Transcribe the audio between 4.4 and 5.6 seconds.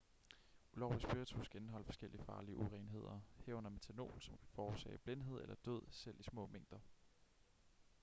forårsage blindhed eller